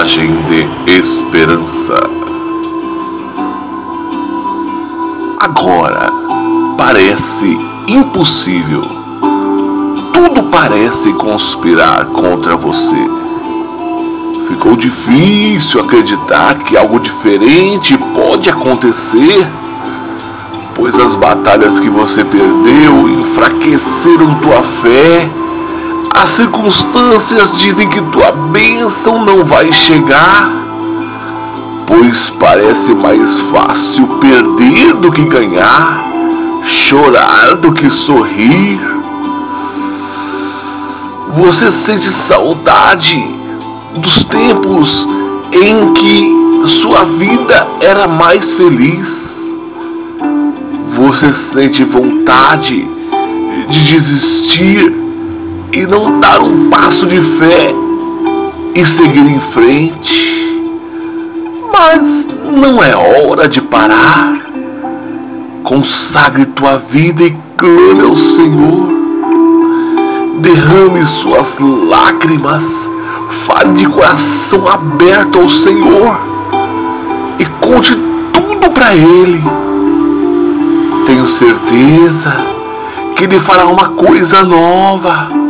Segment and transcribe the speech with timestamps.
[0.00, 2.10] mensagem de esperança.
[5.40, 6.12] Agora
[6.76, 8.82] parece impossível.
[10.12, 13.10] Tudo parece conspirar contra você.
[14.48, 19.48] Ficou difícil acreditar que algo diferente pode acontecer,
[20.74, 25.39] pois as batalhas que você perdeu enfraqueceram tua fé
[26.12, 30.50] as circunstâncias dizem que tua bênção não vai chegar,
[31.86, 36.04] pois parece mais fácil perder do que ganhar,
[36.88, 38.80] chorar do que sorrir.
[41.36, 43.34] Você sente saudade
[43.94, 45.06] dos tempos
[45.52, 49.06] em que sua vida era mais feliz.
[50.96, 52.88] Você sente vontade
[53.68, 55.09] de desistir
[55.72, 57.74] e não dar um passo de fé
[58.74, 60.40] e seguir em frente.
[61.72, 62.02] Mas
[62.52, 64.34] não é hora de parar.
[65.64, 69.00] Consagre tua vida e clame ao Senhor.
[70.40, 71.46] Derrame suas
[71.88, 72.62] lágrimas.
[73.46, 76.20] Fale de coração aberto ao Senhor
[77.38, 77.96] e conte
[78.32, 79.42] tudo para Ele.
[81.06, 82.46] Tenho certeza
[83.16, 85.49] que Ele fará uma coisa nova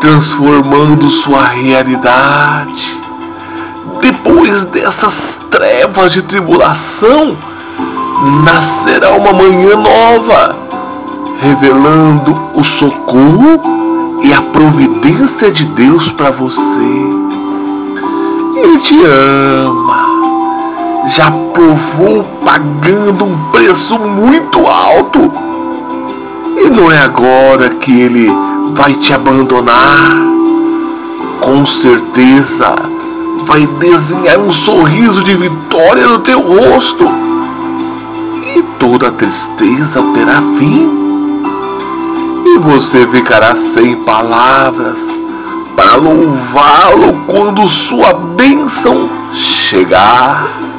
[0.00, 3.00] transformando sua realidade.
[4.00, 5.14] Depois dessas
[5.50, 7.36] trevas de tribulação,
[8.44, 10.56] nascerá uma manhã nova,
[11.40, 16.50] revelando o socorro e a providência de Deus para você.
[18.56, 20.06] Ele te ama,
[21.16, 25.32] já provou pagando um preço muito alto,
[26.58, 30.16] e não é agora que ele vai te abandonar.
[31.40, 32.74] Com certeza
[33.46, 37.04] vai desenhar um sorriso de vitória no teu rosto.
[38.56, 41.00] E toda tristeza terá fim.
[42.46, 44.96] E você ficará sem palavras
[45.76, 49.08] para louvá-lo quando sua bênção
[49.68, 50.69] chegar.